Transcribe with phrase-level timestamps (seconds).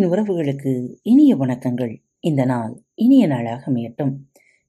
[0.00, 2.02] அன்பின் உறவுகளுக்கு இனிய வணக்கங்கள்.
[2.20, 4.12] இந்த நாள் இனிய நாளாக அமையட்டும்.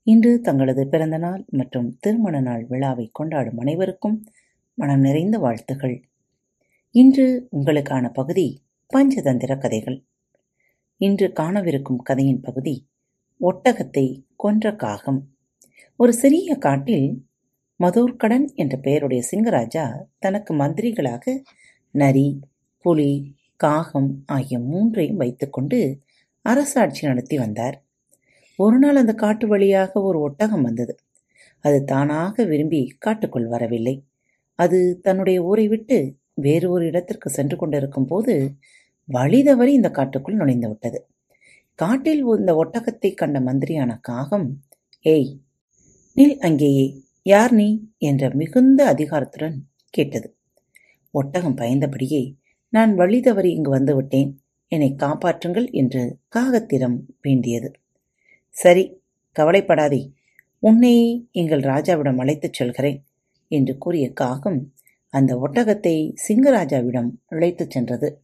[0.04, 4.26] இன்று தங்களது பிறந்த நாள் மற்றும் திருமண நாள் விழாவை கொண்டாடும் அனைவருக்கும்
[4.74, 6.04] மனம் நிறைந்த வாழ்த்துகள்
[6.92, 8.64] இன்று உங்களுக்கான பகுதி
[8.94, 10.04] பஞ்சதந்திர கதைகள்.
[10.98, 12.88] இன்று காணவிருக்கும் கதையின் பகுதி
[13.42, 15.28] ஒட்டகத்தை கொன்ற காகம்.
[15.96, 17.26] ஒரு சிறிய காட்டில்
[17.84, 21.42] மதூர்கடன் என்ற பெயருடைய சிங்கராஜா தனக்கு மந்திரிகளாக
[21.92, 22.40] நரி
[22.78, 25.80] புலி காகம் ஆகிய மூன்றையும் வைத்துக்கொண்டு
[26.46, 27.78] அரசாட்சி நடத்தி வந்தார்.
[28.60, 30.94] ஒரு நாள் அந்த காட்டு வழியாக ஒரு ஒட்டகம் வந்தது.
[31.66, 33.96] அது தானாக விரும்பி காட்டுக்குள் வரவில்லை.
[34.60, 35.98] அது தன்னுடைய ஊரை விட்டு
[36.38, 38.34] வேறு ஒரு இடத்திற்கு சென்று கொண்டிருக்கும் போது
[39.10, 41.00] வழி தவறி இந்த காட்டுக்குள் நுழைந்து விட்டது.
[41.80, 44.48] காட்டில் இந்த ஒட்டகத்தை கண்ட மந்திரியான காகம்
[45.06, 45.32] ஏய்
[46.18, 46.88] நில் அங்கேயே
[47.26, 47.68] யார் நீ?
[48.00, 49.58] என்ற மிகுந்த அதிகாரத்துடன்
[49.94, 50.28] கேட்டது.
[51.14, 52.24] ஒட்டகம் பயந்தபடியே
[52.72, 54.34] நான் வழி தவறி இங்கு வந்துவிட்டேன்.
[54.68, 57.72] என்னை காப்பாற்றுங்கள் என்று காகத்திடம் வேண்டியது.
[58.50, 60.12] சரி கவலைப்படாதே.
[60.60, 63.06] உன்னை எங்கள் ராஜாவிடம் அழைத்துச் செல்கிறேன்
[63.48, 64.74] என்று கூறிய காகம்
[65.10, 68.22] அந்த ஒட்டகத்தை சிங்கராஜாவிடம் அழைத்துச் சென்றது.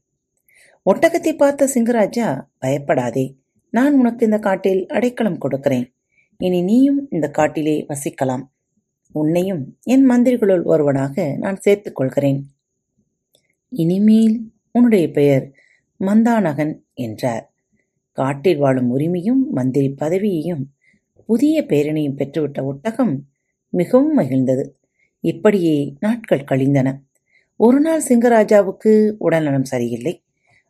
[0.85, 3.37] ஒட்டகத்தை பார்த்த சிங்கராஜா பயப்படாதே.
[3.69, 5.93] நான் உனக்கு இந்த காட்டில் அடைக்கலம் கொடுக்கிறேன்.
[6.37, 8.43] இனி நீயும் இந்த காட்டிலே வசிக்கலாம்.
[9.11, 12.47] உன்னையும் என் மந்திரிகளுள் ஒருவனாக நான் சேர்த்துக் கொள்கிறேன்.
[13.71, 14.35] இனிமேல்
[14.71, 15.51] உன்னுடைய பெயர்
[15.99, 17.53] மந்தானகன் என்றார்.
[18.11, 20.63] காட்டில் வாழும் உரிமையும் மந்திரி பதவியையும்
[21.25, 23.27] புதிய பேரணியும் பெற்றுவிட்ட ஒட்டகம்
[23.69, 24.63] மிகவும் மகிழ்ந்தது.
[25.19, 27.03] இப்படியே நாட்கள் கழிந்தன.
[27.55, 30.23] ஒரு நாள் சிங்கராஜாவுக்கு உடல்நலம் சரியில்லை.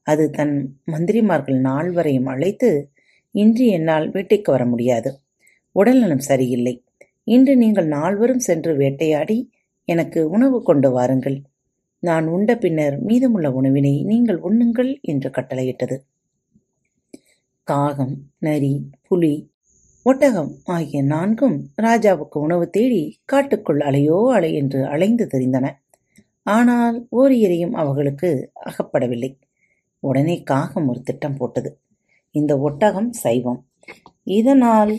[0.04, 2.92] அது தன் மந்திரிமார்கள் நால்வரையும் அழைத்து
[3.32, 5.20] இன்று என்னால் வேட்டைக்கு வர முடியாது.
[5.72, 6.84] உடல்நலம் சரியில்லை.
[7.23, 9.52] இன்று நீங்கள் நால்வரும் சென்று வேட்டையாடி
[9.86, 11.38] எனக்கு உணவு கொண்டு வாருங்கள்.
[12.00, 15.98] நான் உண்ட பின்னர் மீதமுள்ள உணவினை நீங்கள் உண்ணுங்கள் என்று கட்டளையிட்டது.
[17.64, 19.52] காகம் நரி புலி
[20.04, 25.66] ஒட்டகம் ஆகிய நான்கும் ராஜாவுக்கு உணவு தேடி காட்டுக்குள் அலையோ அலை என்று அலைந்து தெரிந்தன.
[26.42, 29.32] ஆனால் ஓரியரையும் அவர்களுக்கு அகப்படவில்லை.
[30.00, 31.80] உடனே காகம் ஒரு திட்டம் போட்டது.
[32.32, 33.60] இந்த ஒட்டகம் சைவம்.
[34.23, 34.94] இதனால்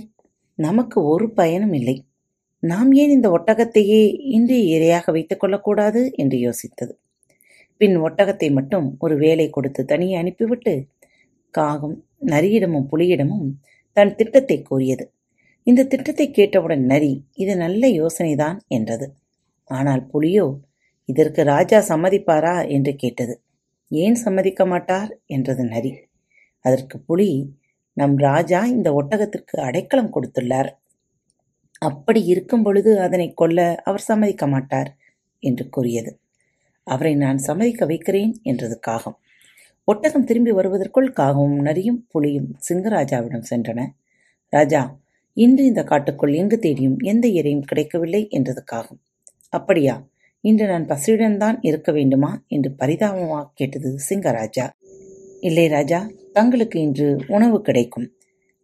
[0.55, 2.08] நமக்கு ஒரு பயனும் இல்லை.
[2.63, 6.01] நாம் ஏன் இந்த ஒட்டகத்தையே இன்றைய இரையாக வைத்துக் கொள்ளக்கூடாது?
[6.17, 6.93] என்று யோசித்தது.
[7.81, 10.73] பின் ஒட்டகத்தை மட்டும் ஒரு வேலை கொடுத்து தனியே அனுப்பிவிட்டு
[11.55, 11.97] காகம்
[12.27, 13.47] நரியிடமும் புலியிடமும்
[13.93, 15.05] தன் திட்டத்தை கூறியது.
[15.67, 19.07] இந்த திட்டத்தை கேட்டவுடன் நரி இது நல்ல யோசனைதான் என்றது.
[19.71, 20.47] ஆனால் புலியோ
[21.09, 22.57] இதற்கு ராஜா சம்மதிப்பாரா?
[22.69, 23.35] என்று கேட்டது.
[23.91, 25.11] ஏன் சம்மதிக்க மாட்டார்?
[25.27, 25.93] என்றது நரி.
[26.65, 27.31] அதற்கு புலி
[27.97, 30.71] நம் ராஜா இந்த ஒட்டகத்திற்கு அடைக்கலம் கொடுத்துள்ளார்.
[31.78, 34.97] அப்படி இருக்கும் பொழுது அதனை கொல்ல அவர் சம்மதிக்க மாட்டார்
[35.41, 36.19] என்று கூறியது.
[36.84, 39.19] அவரை நான் சம்மதிக்க வைக்கிறேன் என்றது காகம்
[39.84, 43.87] ஒட்டகம் திரும்பி வருவதற்குள் காகமும் நரியும் புலியும் சிங்கராஜாவிடம் சென்றன.
[44.49, 45.00] ராஜா
[45.34, 49.00] இன்று இந்த காட்டுக்குள் எங்கு தேடியும் எந்த இரையும் கிடைக்கவில்லை என்றது காகம்
[49.49, 50.09] அப்படியா?
[50.41, 52.43] இன்று நான் பசியுடன் இருக்க வேண்டுமா?
[52.47, 54.69] என்று பரிதாபமாக கேட்டது சிங்கராஜா.
[55.41, 58.12] இல்லை ராஜா தங்களுக்கு இன்று உணவு கிடைக்கும்.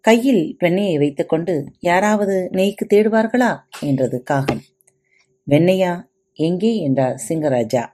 [0.04, 3.60] கையில் வெண்ணெயை வைத்துக்கொண்டு யாராவது நெய்க்கு தேடுவார்களா?
[3.80, 4.60] என்றது காகம்.
[5.50, 5.92] வெண்ணையா?
[6.34, 6.76] எங்கே?
[6.80, 7.86] என்றார் சிங்கராஜா.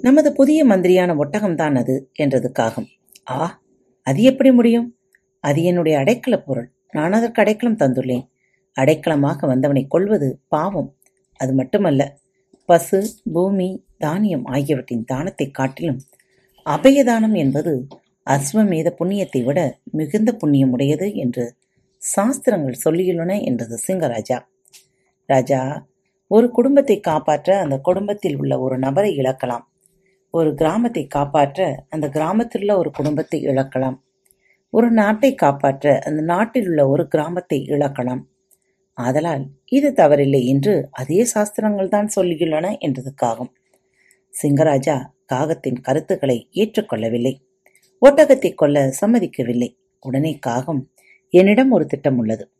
[0.00, 2.86] நமது புதிய மந்திரியான ஒட்டகம்தான் அது என்றது காகம்.
[3.30, 3.62] ஆ
[4.02, 4.98] அது எப்படி முடியும்?
[5.40, 6.70] அது என்னுடைய அடைக்கல பொருள்.
[6.90, 8.28] நான் அதற்கு அடைக்கலம் தந்துள்ளேன்.
[8.80, 10.96] அடைக்கலமாக வந்தவனை கொள்வது பாவம்.
[11.36, 12.18] அது மட்டுமல்ல
[12.66, 16.00] பசு பூமி தானியம் ஆகியவற்றின் தானத்தை காட்டிலும்
[16.66, 17.88] அபயதானம் என்பது
[18.26, 19.60] அஸ்வமேத புண்ணியத்தை விட
[19.92, 21.44] மிகுந்த புண்ணியம் உடையது என்று
[22.02, 24.38] சாஸ்திரங்கள் சொல்லியுள்ளன என்றது சிங்கராஜா.
[25.28, 25.60] ராஜா
[26.30, 29.64] ஒரு குடும்பத்தை காப்பாற்ற அந்த குடும்பத்தில் உள்ள ஒரு நபரை இழக்கலாம்.
[30.30, 33.96] ஒரு கிராமத்தை காப்பாற்ற அந்த கிராமத்தில் உள்ள ஒரு குடும்பத்தை இழக்கலாம்.
[34.72, 38.22] ஒரு நாட்டை காப்பாற்ற அந்த நாட்டில் உள்ள ஒரு கிராமத்தை இழக்கலாம்.
[38.98, 43.52] ஆதலால் இது தவறில்லை என்று அதே சாஸ்திரங்கள் தான் சொல்லியுள்ளன என்றது காகம்
[44.34, 47.34] சிங்கராஜா காகத்தின் கருத்துக்களை ஏற்றுக்கொள்ளவில்லை.
[48.02, 49.76] ஒட்டகத்தை கொல்ல சம்மதிக்கவில்லை.
[50.00, 50.90] உடனே காகம்
[51.30, 52.50] என்னிடம் ஒரு திட்டம் உள்ளது.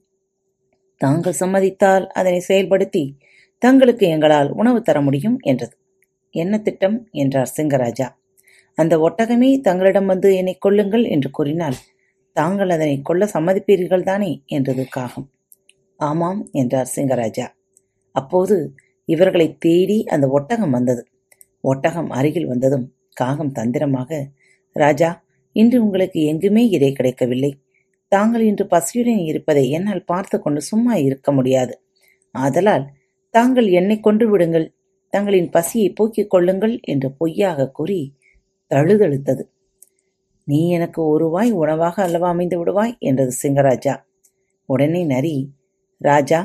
[0.97, 3.17] தாங்கள் சம்மதித்தால் அதனை செயல்படுத்தி
[3.59, 5.77] தங்களுக்கு எங்களால் உணவு தர முடியும் என்றது.
[6.31, 7.09] என்ன திட்டம்?
[7.13, 8.09] என்றார் சிங்கராஜா.
[8.75, 11.75] அந்த ஒட்டகமே தங்களிடம் வந்து என்னை கொல்லுங்கள் என்று கூறினால்
[12.33, 15.31] தாங்கள் அதனை கொல்ல சம்மதிப்பீர்கள் தானே என்றது காகம்.
[15.97, 17.47] ஆமாம் என்றார் சிங்கராஜா.
[18.13, 18.75] அப்போது
[19.05, 21.07] இவர்களை தேடி அந்த ஒட்டகம் வந்தது.
[21.61, 24.29] ஒட்டகம் அருகில் வந்ததும் காகம் தந்திரமாக
[24.73, 25.25] ராஜா
[25.61, 27.53] இன்று உங்களுக்கு எங்குமே இதை கிடைக்கவில்லை.
[28.13, 31.75] தாங்கள் இன்று பசியுடன் இருப்பதை என்னால் பார்த்து கொண்டு சும்மா இருக்க முடியாது.
[32.35, 32.85] ஆதலால்
[33.35, 34.67] தாங்கள் என்னை கொன்று விடுங்கள்
[35.13, 38.01] தங்களின் பசியை போக்கிக் கொள்ளுங்கள் என்று பொய்யாக கூறி
[38.71, 39.45] தழுதழுத்தது.
[40.45, 42.95] நீ எனக்கு ஒருவாய் உணவாக அல்லவா அமைந்து விடுவாய்?
[42.99, 43.95] என்றது சிங்கராஜா.
[44.69, 45.37] உடனே நரி
[46.01, 46.41] ராஜா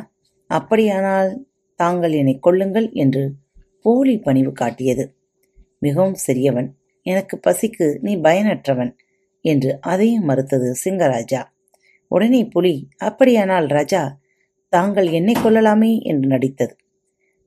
[0.49, 1.31] அப்படியானால்
[1.79, 3.23] தாங்கள் என்னை கொள்ளுங்கள் என்று
[3.83, 5.05] போலி பணிவு காட்டியது.
[5.79, 6.69] மிகவும் சிறியவன்.
[7.01, 8.95] எனக்கு பசிக்கு நீ பயனற்றவன்
[9.41, 11.43] என்று அதையும் மறுத்தது சிங்கராஜா.
[12.07, 14.19] உடனே புலி அப்படியானால் ராஜா
[14.69, 15.99] தாங்கள் என்னை கொல்லலாமே?
[15.99, 16.75] என்று நடித்தது.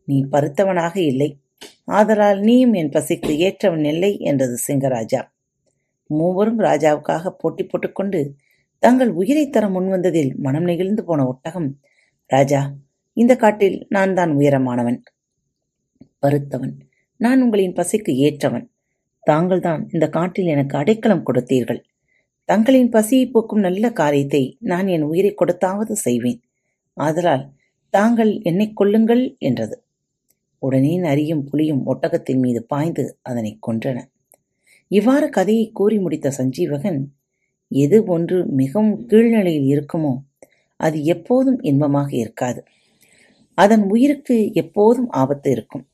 [0.04, 1.40] நீ பருத்தவனாக இல்லை.
[1.84, 5.20] ஆதலால் நீயும் என் பசிக்கு ஏற்றவன் இல்லை என்றது சிங்கராஜா.
[6.06, 8.34] மூவரும் ராஜாவுக்காக போட்டி போட்டுக்கொண்டு
[8.78, 11.80] தங்கள் உயிரை தர முன்வந்ததில் மனம் நெகிழ்ந்து போன ஒட்டகம்
[12.26, 12.72] ராஜா
[13.12, 15.00] இந்த காட்டில் நான் தான் உயரமானவன்.
[16.22, 16.74] பருத்தவன்.
[17.16, 18.66] நான் உங்களின் பசிக்கு ஏற்றவன்.
[19.24, 21.80] தாங்கள்தான் இந்த காட்டில் எனக்கு அடைக்கலம் கொடுத்தீர்கள்.
[22.48, 26.40] தங்களின் பசியை போக்கும் நல்ல காரியத்தை நான் என் உயிரை கொடுத்தாவது செய்வேன்.
[26.96, 27.44] ஆதலால்
[27.94, 29.76] தாங்கள் என்னை கொள்ளுங்கள் என்றது.
[30.62, 33.98] உடனே நரியும் புலியும் ஒட்டகத்தின் மீது பாய்ந்து அதனை கொன்றன.
[34.90, 37.00] இவ்வாறு கதையை கூறி முடித்த சஞ்சீவகன்
[37.70, 40.12] எது ஒன்று மிகவும் கீழ்நிலையில் இருக்குமோ
[40.80, 42.60] அது எப்போதும் இன்பமாக இருக்காது.
[43.58, 45.84] அதன் உயிருக்கு எப்போதும் ஆபத்து இருக்கும்.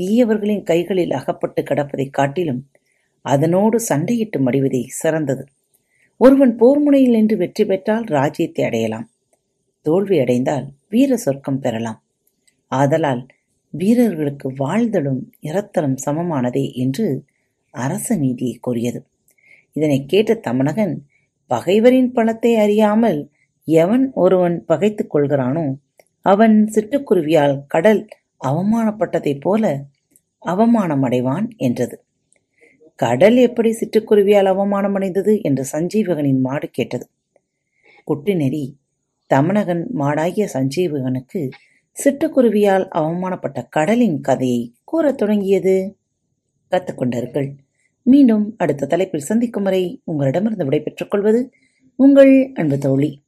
[0.00, 2.62] தீயவர்களின் கைகளில் அகப்பட்டு கிடப்பதைக் காட்டிலும்
[3.24, 5.44] அதனோடு சண்டையிட்டு மடிவதே சிறந்தது.
[6.16, 9.10] ஒருவன் போர் முனையில் நின்று வெற்றி பெற்றால் ராஜ்யத்தை அடையலாம்.
[9.86, 12.00] தோல்வி அடைந்தால் வீர சொர்க்கம் பெறலாம்.
[12.72, 13.26] ஆதலால்
[13.70, 17.06] வீரர்களுக்கு வாழ்தலும் இறத்தலும் சமமானதே என்று
[17.70, 19.00] அரச நீதியை கூறியது.
[19.72, 20.94] இதனை கேட்ட தமனகன்
[21.50, 23.30] பகைவரின் பணத்தை அறியாமல்
[23.68, 25.64] எவன் ஒருவன் பகைத்துக் கொள்கிறானோ
[26.26, 28.08] அவன் சிட்டுக்குருவியால் கடல்
[28.44, 29.84] அவமானப்பட்டதைப் போல
[30.38, 32.04] அவமானம் அடைவான் என்றது.
[32.96, 37.08] கடல் எப்படி சிட்டுக்குருவியால் அவமானம் அடைந்தது என்று சஞ்சீவகனின் மாடு கேட்டது.
[38.04, 38.76] குட்டி நெறி
[39.34, 41.50] தமனகன் மாடாகிய சஞ்சீவகனுக்கு
[42.04, 45.96] சிட்டுக்குருவியால் அவமானப்பட்ட கடலின் கதையை கூறத் தொடங்கியது.
[46.70, 47.56] கத்துக்கொண்டார்கள்
[48.02, 51.52] மீண்டும் அடுத்த தலைப்பில் சந்திக்கும் வரை உங்களிடமிருந்து விடைபெற்றுக் கொள்வது
[51.96, 53.22] உங்கள் அன்பு தோழி.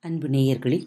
[0.00, 0.86] அன்பு நேயர்களில்